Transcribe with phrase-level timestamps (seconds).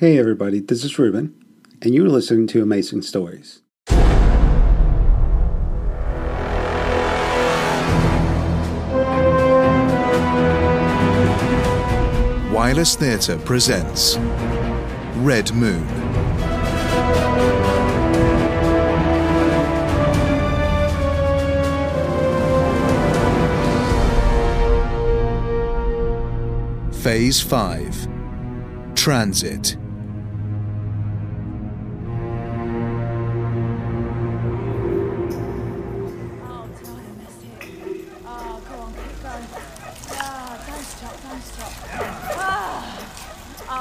[0.00, 1.34] Hey everybody, this is Ruben,
[1.82, 3.60] and you're listening to Amazing Stories.
[12.50, 14.16] Wireless Theatre presents
[15.18, 15.86] Red Moon.
[26.90, 28.08] Phase 5
[28.94, 29.76] Transit.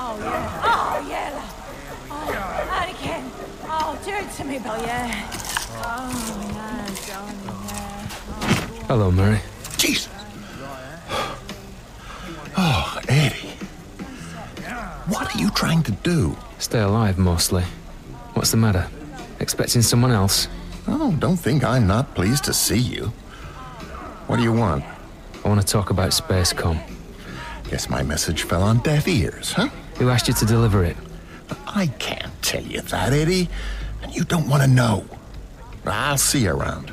[0.02, 0.62] Oh, yeah.
[0.63, 1.44] Oh, yeah.
[2.09, 3.31] Oh, and again.
[3.66, 5.27] Oh, do it to me, Bill, yeah.
[5.84, 6.07] Oh,
[6.55, 8.07] yeah, darling, yeah.
[8.30, 8.85] Oh.
[8.88, 9.41] Hello, Murray.
[9.76, 10.07] Jeez.
[12.55, 13.49] Oh, Eddie.
[15.09, 16.38] What are you trying to do?
[16.59, 17.63] Stay alive mostly.
[18.35, 18.88] What's the matter?
[19.41, 20.48] Expecting someone else?
[20.88, 23.12] Oh, don't think I'm not pleased to see you.
[24.27, 24.85] What do you want?
[25.43, 26.79] I want to talk about Spacecom.
[27.70, 29.68] Guess my message fell on deaf ears, huh?
[29.99, 30.97] Who asked you to deliver it?
[31.67, 33.49] I can't tell you that, Eddie.
[34.01, 35.05] And you don't want to know.
[35.85, 36.91] I'll see you around.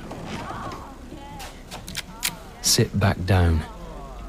[2.62, 3.62] Sit back down.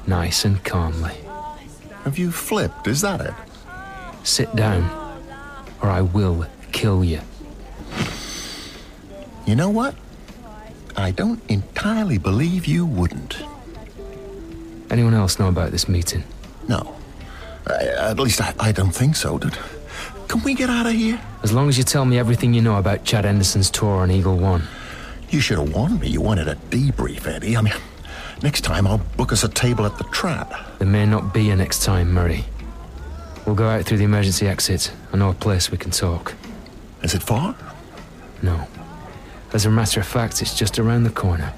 [0.06, 1.16] Nice and calmly.
[2.04, 2.86] Have you flipped?
[2.86, 3.34] Is that it?
[4.22, 4.84] Sit down,
[5.82, 7.20] or I will kill you.
[9.46, 9.94] You know what?
[10.96, 13.38] I don't entirely believe you wouldn't.
[14.90, 16.24] Anyone else know about this meeting?
[16.68, 16.97] No.
[17.70, 19.38] I, at least I, I don't think so.
[19.38, 19.56] Did,
[20.28, 21.20] can we get out of here?
[21.42, 24.36] As long as you tell me everything you know about Chad Anderson's tour on Eagle
[24.36, 24.62] One.
[25.30, 27.56] You should have warned me you wanted a debrief, Eddie.
[27.56, 27.74] I mean,
[28.42, 30.52] next time I'll book us a table at the trap.
[30.78, 32.44] There may not be a next time, Murray.
[33.44, 34.92] We'll go out through the emergency exit.
[35.12, 36.34] I know a place we can talk.
[37.02, 37.56] Is it far?
[38.42, 38.66] No.
[39.52, 41.52] As a matter of fact, it's just around the corner.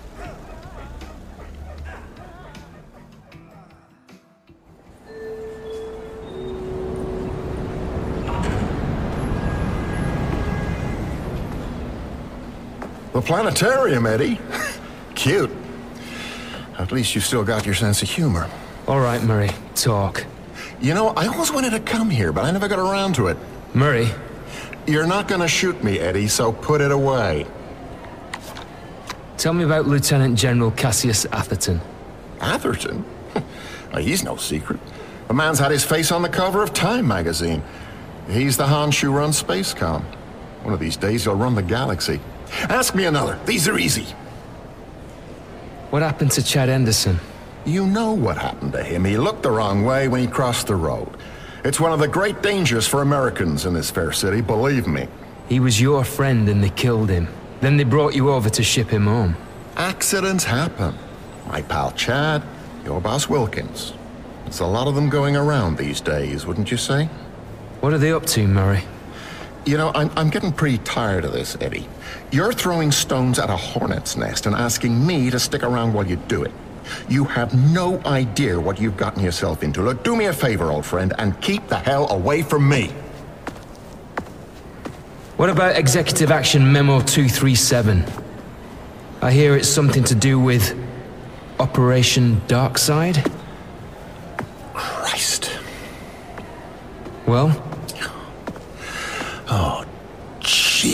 [13.21, 14.41] The planetarium, Eddie.
[15.15, 15.51] Cute.
[16.79, 18.49] At least you still got your sense of humor.
[18.89, 20.25] All right, Murray, talk.
[20.81, 23.37] You know, I always wanted to come here, but I never got around to it.
[23.75, 24.09] Murray,
[24.87, 27.45] You're not gonna shoot me, Eddie, so put it away.
[29.37, 31.79] tell me about Lieutenant General Cassius Atherton.
[32.41, 33.05] Atherton?
[33.99, 34.81] He's no secret.
[35.29, 37.63] The man's had his face on the cover of Time magazine.
[38.31, 40.03] He's the Hans who runs Spacecom.
[40.63, 42.19] One of these days he'll run the galaxy.
[42.69, 43.39] Ask me another.
[43.47, 44.07] These are easy.
[45.91, 47.19] What happened to Chad Anderson?
[47.65, 49.05] You know what happened to him.
[49.05, 51.09] He looked the wrong way when he crossed the road.
[51.65, 55.09] It's one of the great dangers for Americans in this fair city, believe me.
[55.49, 57.29] He was your friend and they killed him.
[57.61, 59.37] Then they brought you over to ship him home.
[59.77, 60.95] Accidents happen.
[61.49, 62.43] My pal Chad,
[62.85, 63.93] your boss Wilkins.
[64.45, 67.07] There's a lot of them going around these days, wouldn't you say?
[67.81, 68.85] What are they up to, Murray?
[69.67, 71.87] You know, I'm, I'm getting pretty tired of this, Eddie.
[72.31, 76.17] You're throwing stones at a hornet's nest and asking me to stick around while you
[76.17, 76.53] do it.
[77.09, 79.83] You have no idea what you've gotten yourself into.
[79.83, 82.89] Look, do me a favor, old friend, and keep the hell away from me.
[85.37, 88.05] What about Executive Action Memo 237?
[89.23, 90.77] I hear it's something to do with
[91.59, 93.31] Operation Darkside?
[94.75, 95.51] Christ.
[97.27, 97.70] Well,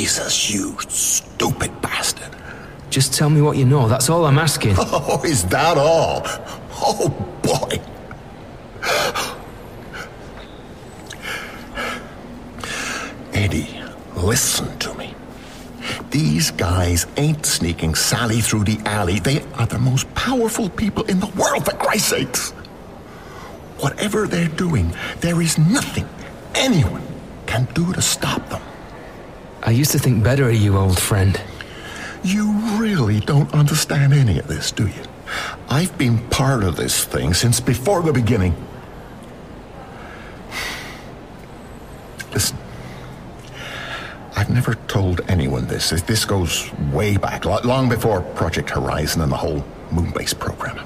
[0.06, 2.30] Jesus, you stupid bastard.
[2.90, 3.88] just tell me what you know.
[3.88, 4.76] That's all I'm asking.
[4.78, 6.22] Oh, is that all?
[6.70, 7.08] Oh,
[7.42, 7.80] boy.
[13.32, 13.80] Eddie,
[14.14, 15.12] listen to me.
[16.10, 19.18] These guys ain't sneaking Sally through the alley.
[19.18, 22.50] They are the most powerful people in the world, for Christ's sakes.
[23.80, 26.08] Whatever they're doing, there is nothing
[26.54, 27.02] anyone
[27.46, 28.62] can do to stop them.
[29.66, 31.40] I used to think better of you, old friend.
[32.22, 35.02] You really don't understand any of this, do you?
[35.68, 38.54] I've been part of this thing since before the beginning.
[42.32, 42.56] Listen,
[44.36, 45.90] I've never told anyone this.
[45.90, 50.78] This goes way back, long before Project Horizon and the whole moon-based program.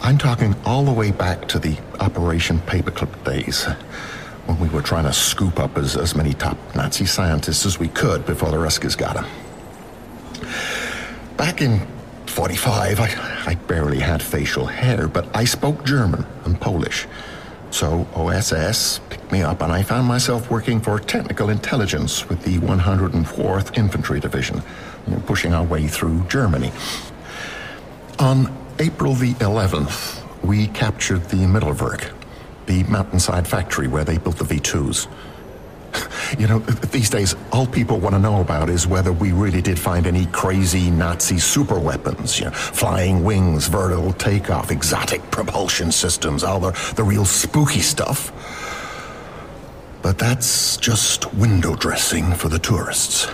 [0.00, 3.66] I'm talking all the way back to the Operation Paperclip days,
[4.48, 7.88] when we were trying to scoop up as, as many top Nazi scientists as we
[7.88, 9.26] could before the Ruskies got them.
[11.36, 11.86] Back in
[12.26, 17.06] 45, I, I barely had facial hair, but I spoke German and Polish.
[17.70, 22.56] So OSS picked me up, and I found myself working for technical intelligence with the
[22.58, 24.62] 104th Infantry Division,
[25.26, 26.72] pushing our way through Germany.
[28.18, 32.12] On April the 11th, we captured the Mittelwerk,
[32.68, 35.08] the mountainside factory where they built the V2s.
[36.38, 39.78] You know, these days, all people want to know about is whether we really did
[39.78, 42.38] find any crazy Nazi super weapons.
[42.38, 48.30] You know, flying wings, vertical takeoff, exotic propulsion systems, all the, the real spooky stuff.
[50.02, 53.24] But that's just window dressing for the tourists.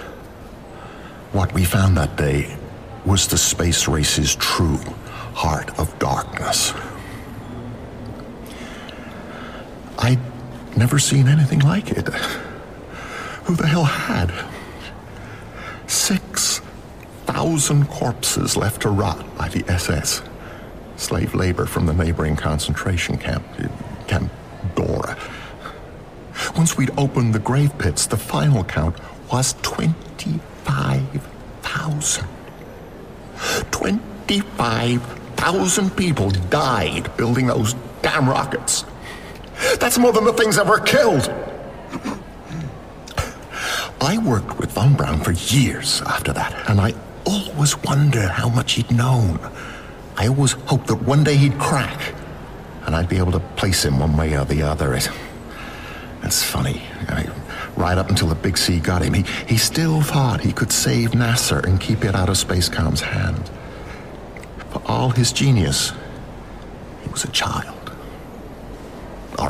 [1.33, 2.57] What we found that day
[3.05, 4.79] was the space race's true
[5.35, 6.73] heart of darkness.
[10.05, 10.21] I'd
[10.77, 12.09] never seen anything like it.
[13.45, 14.31] Who the hell had?
[15.87, 16.61] Six
[17.25, 20.21] thousand corpses left to rot by the SS.
[20.97, 23.67] Slave labor from the neighboring concentration camp, uh,
[24.07, 24.31] Camp
[24.75, 25.17] Dora.
[26.55, 28.95] Once we'd opened the grave pits, the final count
[29.33, 32.29] was 25,000.
[33.71, 37.73] 25,000 people died building those
[38.03, 38.85] damn rockets.
[39.79, 41.33] That's more than the things ever killed.
[44.01, 48.73] I worked with Von Braun for years after that, and I always wondered how much
[48.73, 49.39] he'd known.
[50.17, 52.15] I always hoped that one day he'd crack,
[52.85, 54.95] and I'd be able to place him one way or the other.
[54.95, 55.09] It,
[56.23, 56.83] it's funny.
[57.09, 57.29] I,
[57.77, 61.13] right up until the Big C got him, he, he still thought he could save
[61.13, 63.51] NASA and keep it out of Spacecom's hand.
[64.71, 65.93] For all his genius,
[67.03, 67.84] he was a child.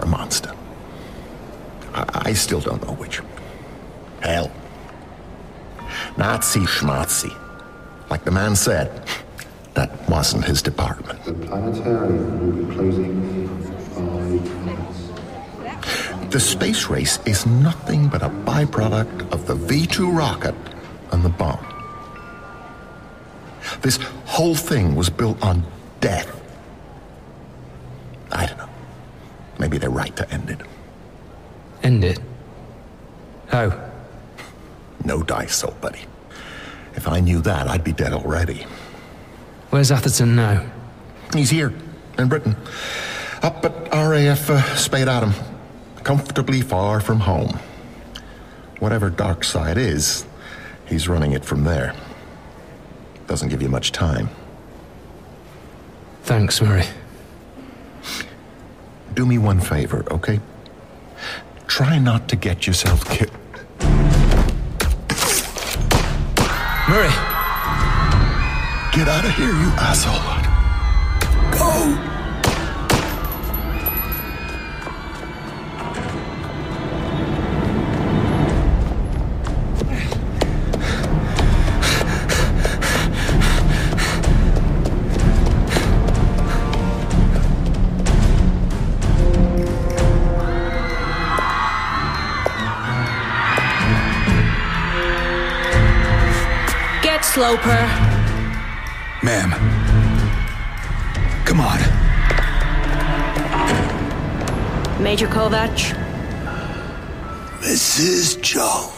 [0.02, 0.52] A monster.
[1.94, 3.20] I, I still don't know which.
[4.20, 4.50] Hell.
[6.16, 7.32] Nazi schmazi.
[8.10, 9.06] Like the man said,
[9.74, 11.22] that wasn't his department.
[11.24, 13.48] The planetarium will be closing in
[13.94, 16.32] five minutes.
[16.32, 20.54] The space race is nothing but a byproduct of the V 2 rocket
[21.12, 21.64] and the bomb.
[23.82, 25.64] This whole thing was built on
[26.00, 26.40] death.
[28.32, 28.68] I don't know.
[29.94, 30.60] Right to end it.
[31.84, 32.18] End it.
[33.46, 33.90] How?
[35.04, 36.00] No dice, old buddy.
[36.96, 38.66] If I knew that, I'd be dead already.
[39.70, 40.66] Where's Atherton now?
[41.32, 41.72] He's here,
[42.18, 42.56] in Britain.
[43.40, 45.32] Up at RAF uh, Spadeadam.
[46.02, 47.56] Comfortably far from home.
[48.80, 50.26] Whatever dark side is,
[50.86, 51.94] he's running it from there.
[53.28, 54.28] Doesn't give you much time.
[56.24, 56.84] Thanks, Murray.
[59.14, 60.40] Do me one favor, okay?
[61.68, 63.30] Try not to get yourself killed.
[66.88, 67.14] Murray!
[68.92, 70.43] Get out of here, you asshole.
[97.44, 97.86] Get Sloper.
[99.22, 99.50] Ma'am.
[101.44, 101.78] Come on.
[105.02, 105.94] Major Kovac.
[107.60, 108.40] Mrs.
[108.40, 108.93] Jones.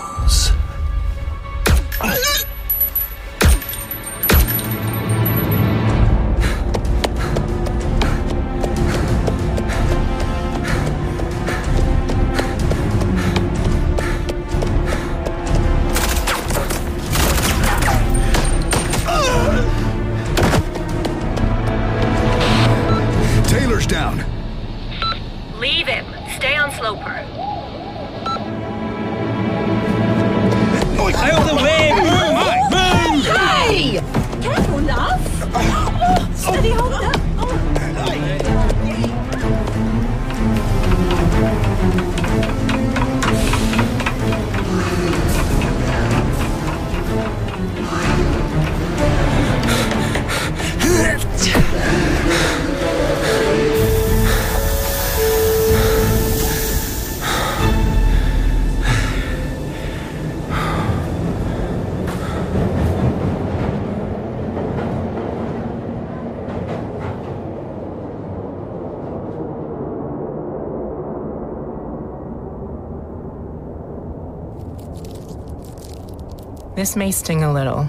[76.86, 77.88] This may sting a little.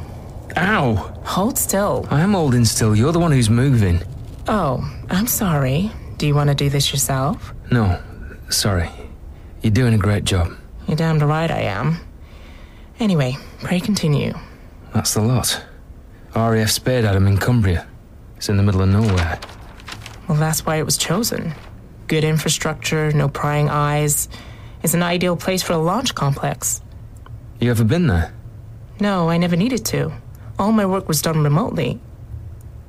[0.58, 0.96] Ow!
[1.24, 2.08] Hold still.
[2.10, 2.96] I am holding still.
[2.96, 4.02] You're the one who's moving.
[4.48, 5.92] Oh, I'm sorry.
[6.18, 7.54] Do you want to do this yourself?
[7.72, 8.02] No,
[8.50, 8.90] sorry.
[9.62, 10.52] You're doing a great job.
[10.88, 12.00] You're damned right I am.
[13.00, 14.34] Anyway, pray continue.
[14.96, 15.64] That's the lot.
[16.36, 17.86] RAF Spadeadam in Cumbria.
[18.38, 19.40] It's in the middle of nowhere.
[20.28, 21.54] Well, that's why it was chosen.
[22.08, 24.28] Good infrastructure, no prying eyes.
[24.82, 26.82] It's an ideal place for a launch complex.
[27.60, 28.34] You ever been there?
[29.00, 30.12] No, I never needed to.
[30.60, 32.00] All my work was done remotely.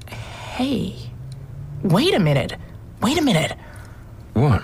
[0.08, 0.96] Hey,
[1.82, 2.54] wait a minute.
[3.02, 3.56] Wait a minute.
[4.32, 4.62] What?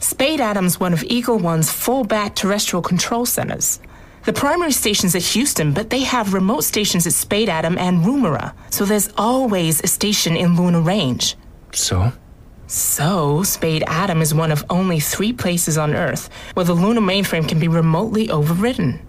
[0.00, 3.80] Spadeadam's, one of Eagle One's full-back terrestrial control centers.
[4.24, 8.84] The primary station's at Houston, but they have remote stations at Spadeadam and Rumora, so
[8.84, 11.36] there's always a station in Lunar Range.
[11.72, 12.12] So?
[12.68, 17.58] So, Spadeadam is one of only three places on Earth where the lunar mainframe can
[17.58, 19.00] be remotely overridden.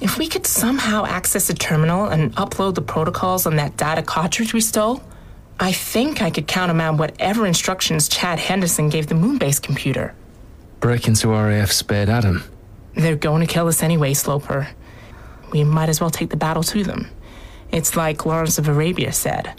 [0.00, 4.52] If we could somehow access a terminal and upload the protocols on that data cartridge
[4.52, 5.02] we stole,
[5.58, 10.14] I think I could countermand whatever instructions Chad Henderson gave the moonbase computer.
[10.80, 12.42] Break into RAF Spadeadam.
[12.94, 14.68] They're going to kill us anyway, Sloper.
[15.50, 17.08] We might as well take the battle to them.
[17.72, 19.58] It's like Lawrence of Arabia said.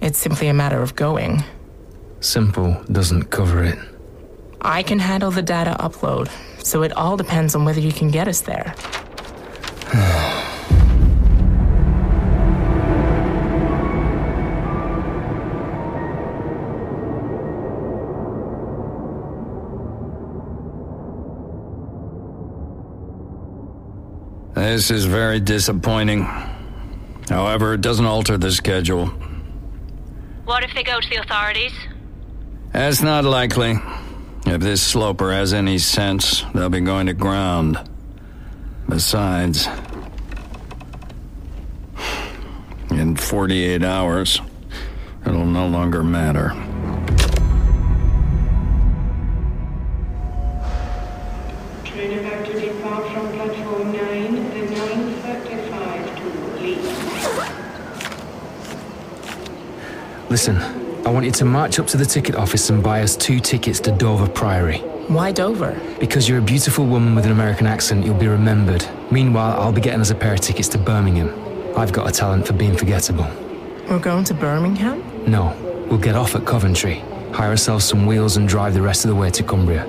[0.00, 1.44] It's simply a matter of going.
[2.20, 3.78] Simple doesn't cover it.
[4.60, 6.28] I can handle the data upload,
[6.62, 8.74] so it all depends on whether you can get us there.
[24.54, 26.22] This is very disappointing.
[27.28, 29.06] However, it doesn't alter the schedule.
[30.44, 31.72] What if they go to the authorities?
[32.72, 33.74] That's not likely.
[34.46, 37.89] If this sloper has any sense, they'll be going to ground.
[38.90, 39.68] Besides,
[42.90, 44.40] in 48 hours,
[45.24, 46.48] it'll no longer matter.
[51.84, 56.24] Train about to depart from platform 9 at 9.35 to
[56.60, 56.84] leave.
[60.30, 60.56] Listen,
[61.06, 63.78] I want you to march up to the ticket office and buy us two tickets
[63.80, 64.82] to Dover Priory.
[65.10, 65.76] Why Dover?
[65.98, 68.86] Because you're a beautiful woman with an American accent, you'll be remembered.
[69.10, 71.34] Meanwhile, I'll be getting us a pair of tickets to Birmingham.
[71.76, 73.26] I've got a talent for being forgettable.
[73.88, 75.02] We're going to Birmingham?
[75.28, 75.52] No,
[75.90, 77.00] we'll get off at Coventry,
[77.32, 79.84] hire ourselves some wheels, and drive the rest of the way to Cumbria.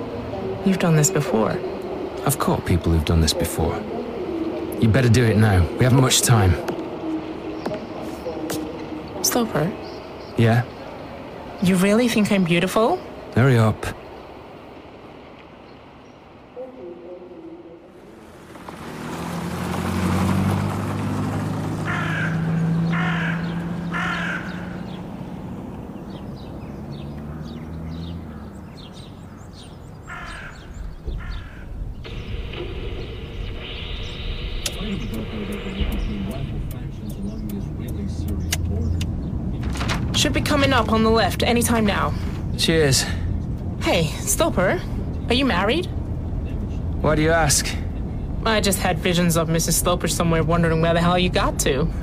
[0.66, 1.52] You've done this before.
[2.26, 3.76] I've caught people who've done this before.
[4.80, 5.64] You better do it now.
[5.78, 6.50] We haven't much time.
[9.22, 9.72] Stop her.
[10.36, 10.64] Yeah?
[11.62, 12.96] you really think I'm beautiful?
[13.36, 13.86] Hurry up.
[40.14, 40.40] Should be
[40.92, 42.12] on the left anytime now.
[42.58, 43.04] Cheers.
[43.80, 44.80] Hey, Sloper,
[45.28, 45.86] are you married?
[47.00, 47.74] Why do you ask?
[48.44, 49.72] I just had visions of Mrs.
[49.72, 51.88] Sloper somewhere wondering where the hell you got to.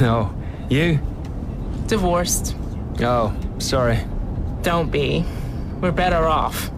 [0.00, 0.32] No.
[0.68, 1.00] You?
[1.86, 2.54] Divorced.
[3.00, 3.98] Oh, sorry.
[4.62, 5.24] Don't be.
[5.80, 6.70] We're better off.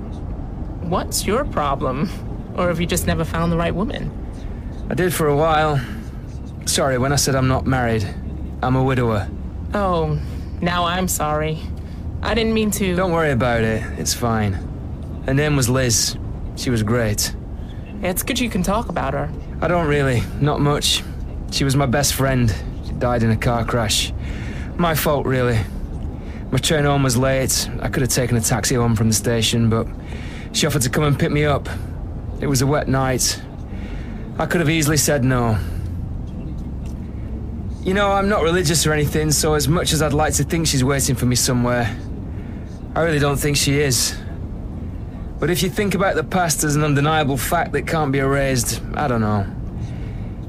[0.82, 2.08] What's your problem?
[2.56, 4.11] Or have you just never found the right woman?
[4.88, 5.80] I did for a while.
[6.64, 8.06] Sorry, when I said I'm not married,
[8.62, 9.28] I'm a widower.
[9.75, 10.18] Oh,
[10.62, 11.59] now I'm sorry.
[12.23, 12.97] I didn't mean to.
[12.97, 13.83] Don't worry about it.
[13.99, 14.54] It's fine.
[15.26, 16.16] Her name was Liz.
[16.57, 17.35] She was great.
[18.02, 19.31] It's good you can talk about her.
[19.61, 20.23] I don't really.
[20.40, 21.02] Not much.
[21.50, 22.54] She was my best friend.
[22.87, 24.12] She died in a car crash.
[24.76, 25.59] My fault, really.
[26.50, 27.69] My train home was late.
[27.81, 29.87] I could have taken a taxi home from the station, but
[30.52, 31.69] she offered to come and pick me up.
[32.40, 33.40] It was a wet night.
[34.38, 35.59] I could have easily said no.
[37.82, 40.68] You know, I'm not religious or anything, so as much as I'd like to think
[40.68, 41.96] she's waiting for me somewhere,
[42.94, 44.16] I really don't think she is.
[45.40, 48.80] But if you think about the past as an undeniable fact that can't be erased,
[48.94, 49.44] I don't know.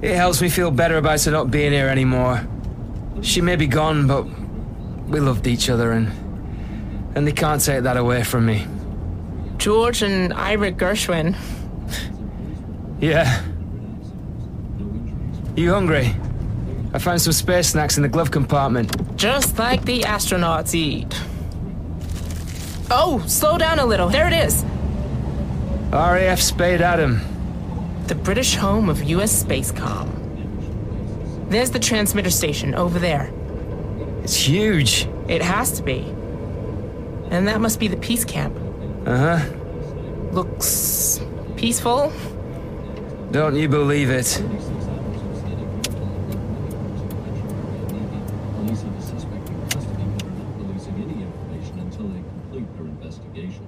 [0.03, 2.47] It helps me feel better about her not being here anymore.
[3.23, 4.25] She may be gone, but
[5.07, 6.11] we loved each other, and
[7.15, 8.67] and they can't take that away from me.
[9.57, 11.35] George and Ira Gershwin.
[12.99, 13.41] Yeah.
[15.55, 16.15] You hungry?
[16.93, 19.17] I found some space snacks in the glove compartment.
[19.17, 21.13] Just like the astronauts eat.
[22.91, 24.09] Oh, slow down a little.
[24.09, 24.63] There it is.
[25.91, 27.19] RAF Spadeadam.
[28.07, 30.09] The British home of US Spacecom.
[31.49, 33.31] There's the transmitter station over there.
[34.23, 35.07] It's huge.
[35.27, 35.99] It has to be.
[37.31, 38.55] And that must be the peace camp.
[39.05, 39.39] Uh huh.
[40.31, 41.21] Looks
[41.63, 42.11] Peaceful?
[43.31, 44.25] Don't you believe it?
[48.57, 50.25] Police have a suspect in custody, not
[50.57, 53.65] releasing any information until they complete their investigation.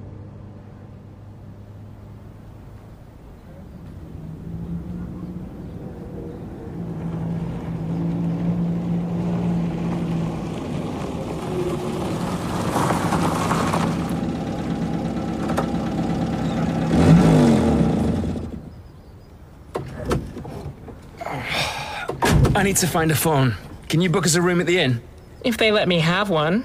[22.55, 23.56] I need to find a phone.
[23.90, 25.00] Can you book us a room at the inn?
[25.44, 26.62] If they let me have one.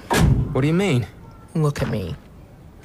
[0.52, 1.06] What do you mean?
[1.54, 2.16] Look at me.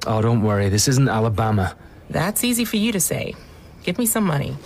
[0.06, 0.68] Oh, don't worry.
[0.68, 1.78] This isn't Alabama.
[2.10, 3.34] That's easy for you to say.
[3.84, 4.58] Give me some money.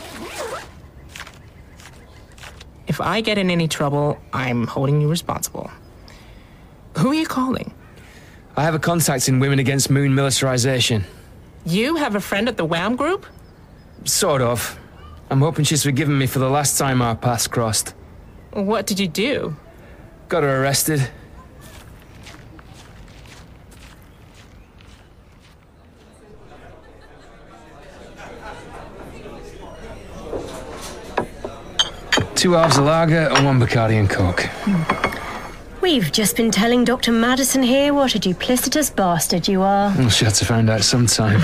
[2.87, 5.69] If I get in any trouble, I'm holding you responsible.
[6.97, 7.71] Who are you calling?
[8.57, 11.05] I have a contact in Women Against Moon Militarization.
[11.65, 13.27] You have a friend at the WHAM group?
[14.05, 14.79] Sort of.
[15.29, 17.93] I'm hoping she's forgiven me for the last time our paths crossed.
[18.51, 19.55] What did you do?
[20.27, 21.09] Got her arrested.
[32.35, 34.49] Two halves of lager and one Bacardi and Coke.
[35.81, 37.11] We've just been telling Dr.
[37.11, 39.93] Madison here what a duplicitous bastard you are.
[39.97, 41.41] Well, she had to find out sometime.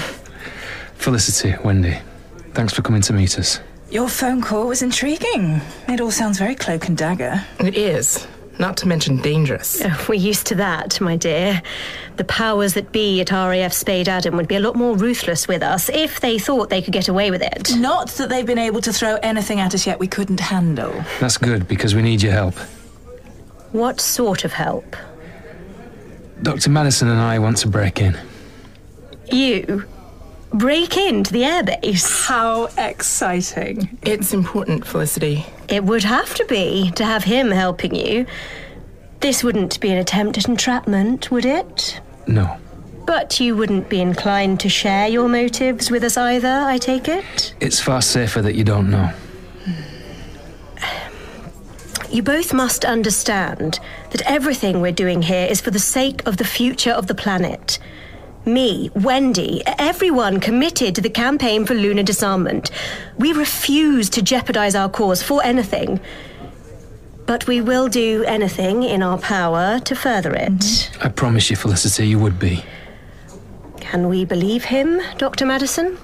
[0.95, 1.97] Felicity, Wendy,
[2.53, 3.59] thanks for coming to meet us.
[3.95, 5.61] Your phone call was intriguing.
[5.87, 7.41] It all sounds very cloak and dagger.
[7.61, 8.27] It is.
[8.59, 9.81] Not to mention dangerous.
[9.85, 11.61] Oh, we're used to that, my dear.
[12.17, 15.87] The powers that be at RAF Spadeadam would be a lot more ruthless with us
[15.87, 17.73] if they thought they could get away with it.
[17.77, 20.91] Not that they've been able to throw anything at us yet we couldn't handle.
[21.21, 22.55] That's good because we need your help.
[23.71, 24.97] What sort of help?
[26.43, 26.69] Dr.
[26.69, 28.19] Madison and I want to break in.
[29.31, 29.85] You?
[30.53, 32.27] Break into the airbase?
[32.27, 33.97] How exciting.
[34.03, 35.45] It's important, Felicity.
[35.67, 38.25] It would have to be to have him helping you.
[39.19, 41.99] This wouldn't be an attempt at entrapment, would it?
[42.27, 42.57] No.
[43.05, 47.53] But you wouldn't be inclined to share your motives with us either, I take it?
[47.59, 49.11] It's far safer that you don't know.
[52.09, 53.79] You both must understand
[54.11, 57.77] that everything we're doing here is for the sake of the future of the planet.
[58.45, 62.69] Me, Wendy, everyone committed to the campaign for lunar disarmament.
[63.17, 65.99] We refuse to jeopardize our cause for anything.
[67.25, 70.51] But we will do anything in our power to further it.
[70.51, 71.03] Mm-hmm.
[71.07, 72.63] I promise you, Felicity, you would be.
[73.79, 75.47] Can we believe him, Dr.
[75.47, 75.97] Madison?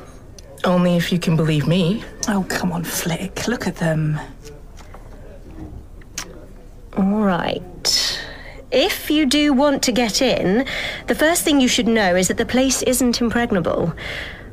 [0.63, 2.03] Only if you can believe me.
[2.27, 3.47] Oh, come on, Flick.
[3.47, 4.19] Look at them.
[6.97, 7.61] All right.
[8.71, 10.65] If you do want to get in,
[11.07, 13.93] the first thing you should know is that the place isn't impregnable.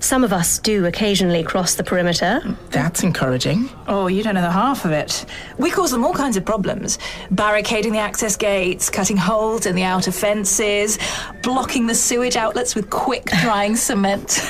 [0.01, 2.41] Some of us do occasionally cross the perimeter.
[2.71, 3.69] That's encouraging.
[3.87, 5.25] Oh, you don't know the half of it.
[5.59, 6.99] We cause them all kinds of problems
[7.31, 10.99] barricading the access gates, cutting holes in the outer fences,
[11.43, 14.41] blocking the sewage outlets with quick drying cement.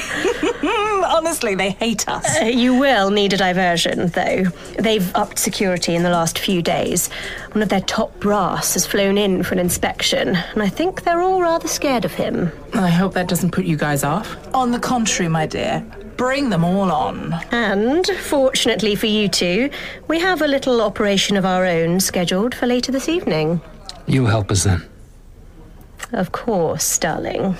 [1.09, 2.41] Honestly, they hate us.
[2.41, 4.45] Uh, you will need a diversion, though.
[4.79, 7.09] They've upped security in the last few days.
[7.53, 11.23] One of their top brass has flown in for an inspection, and I think they're
[11.23, 12.53] all rather scared of him.
[12.75, 14.37] I hope that doesn't put you guys off.
[14.55, 15.85] On the contrary, my dear,
[16.17, 17.35] bring them all on.
[17.51, 19.71] And, fortunately for you two,
[20.09, 23.61] we have a little operation of our own scheduled for later this evening.
[24.07, 24.85] You'll help us then.
[26.13, 27.57] Of course, darling.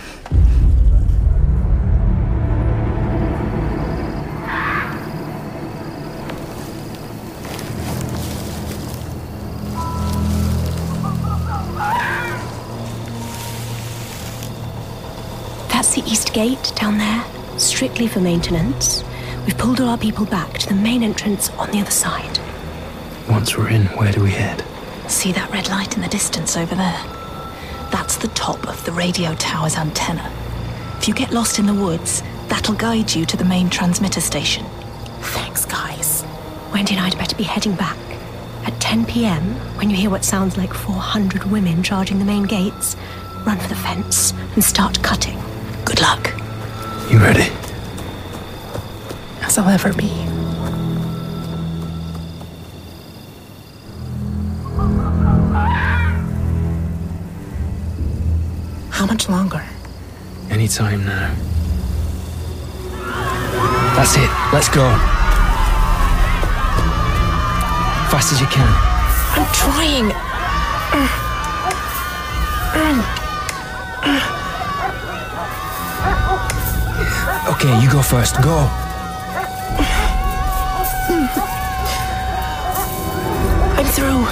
[16.33, 17.25] Gate down there,
[17.59, 19.03] strictly for maintenance.
[19.45, 22.39] We've pulled all our people back to the main entrance on the other side.
[23.29, 24.65] Once we're in, where do we head?
[25.11, 27.03] See that red light in the distance over there?
[27.91, 30.31] That's the top of the radio tower's antenna.
[30.99, 34.67] If you get lost in the woods, that'll guide you to the main transmitter station.
[35.21, 36.25] Thanks, guys.
[36.73, 37.99] Wendy and I'd better be heading back.
[38.65, 39.43] At 10 pm,
[39.77, 42.97] when you hear what sounds like 400 women charging the main gates,
[43.47, 45.39] run for the fence and start cutting.
[45.89, 46.35] Good luck.
[47.11, 47.51] You ready?
[49.41, 50.09] As I'll ever be.
[58.91, 59.65] How much longer?
[60.51, 61.35] Any time now.
[63.97, 64.31] That's it.
[64.53, 64.87] Let's go.
[68.11, 68.69] Fast as you can.
[69.33, 70.13] I'm trying.
[70.93, 71.28] Uh,
[77.69, 78.41] Okay, you go first.
[78.43, 78.57] Go.
[83.77, 84.25] I'm through.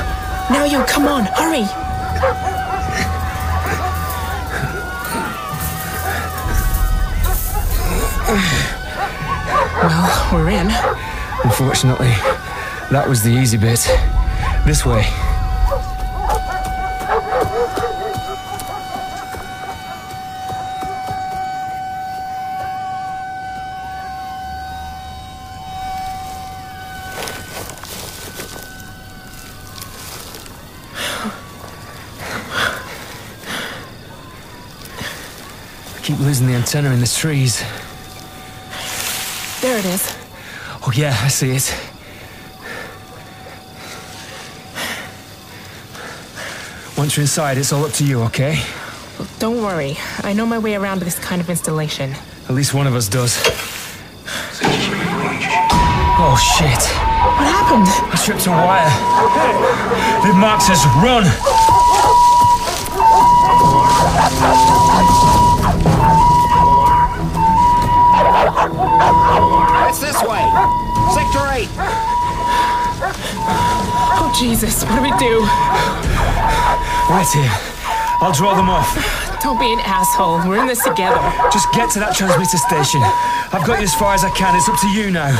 [0.49, 1.67] Now you, come on, hurry.
[9.83, 10.71] Well, we're in.
[11.45, 12.15] Unfortunately,
[12.91, 13.87] that was the easy bit.
[14.65, 15.26] This way.
[36.07, 37.59] Keep losing the antenna in the trees.
[39.61, 40.17] There it is.
[40.87, 41.75] Oh, yeah, I see it.
[46.97, 48.63] Once you're inside, it's all up to you, okay?
[49.41, 49.97] Don't worry.
[50.23, 52.15] I know my way around this kind of installation.
[52.49, 53.37] At least one of us does.
[56.23, 56.83] Oh, shit.
[57.35, 57.89] What happened?
[58.13, 58.93] I tripped a wire.
[60.23, 60.87] They've marked us.
[61.03, 61.27] Run!
[69.89, 70.45] It's this way.
[71.15, 71.69] Sector 8.
[74.19, 75.45] Oh, Jesus, what do we do?
[77.13, 77.53] Right here.
[78.21, 78.89] I'll draw them off.
[79.43, 80.49] Don't be an asshole.
[80.49, 81.21] We're in this together.
[81.53, 83.01] Just get to that transmitter station.
[83.53, 84.57] I've got you as far as I can.
[84.57, 85.31] It's up to you now.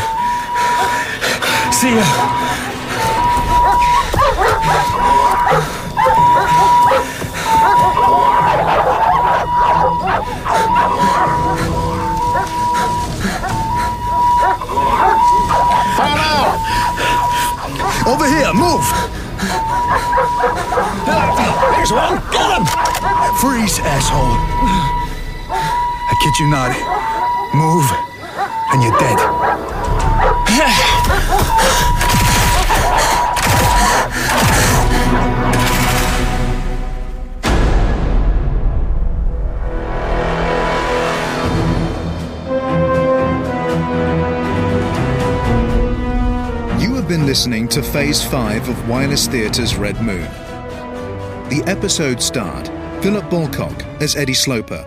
[1.73, 2.36] See ya.
[18.07, 18.87] Over here, move!
[21.75, 22.23] There's one!
[22.31, 22.67] Got him!
[23.41, 24.39] Freeze, asshole.
[25.51, 26.71] I kid you not.
[27.53, 27.91] Move,
[28.73, 29.19] and you're dead.
[47.37, 50.23] Listening to Phase 5 of Wireless Theatre's Red Moon.
[51.51, 52.67] The episode starred
[53.03, 54.83] Philip Bulcock as Eddie Sloper,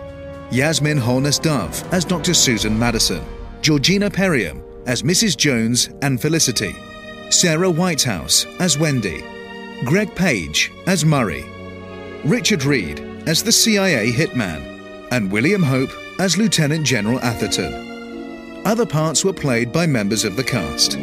[0.50, 2.34] Yasmin Holness Dove as Dr.
[2.34, 3.24] Susan Madison,
[3.62, 5.36] Georgina Perriam as Mrs.
[5.36, 6.74] Jones and Felicity,
[7.30, 9.24] Sarah Whitehouse as Wendy,
[9.84, 11.44] Greg Page as Murray,
[12.24, 18.66] Richard Reed as the CIA hitman, and William Hope as Lieutenant General Atherton.
[18.66, 20.98] Other parts were played by members of the cast.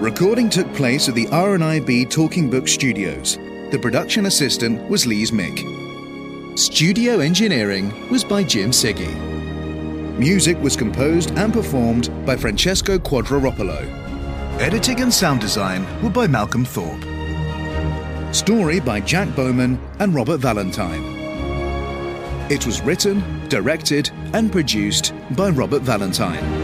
[0.00, 3.38] Recording took place at the RNIB Talking Book Studios.
[3.70, 6.58] The production assistant was Lise Mick.
[6.58, 9.14] Studio engineering was by Jim Siggy.
[10.18, 13.82] Music was composed and performed by Francesco Quadropolo.
[14.60, 17.04] Editing and sound design were by Malcolm Thorpe.
[18.34, 21.04] Story by Jack Bowman and Robert Valentine.
[22.50, 26.63] It was written, directed, and produced by Robert Valentine.